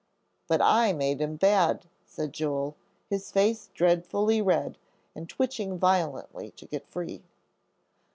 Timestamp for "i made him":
0.63-1.35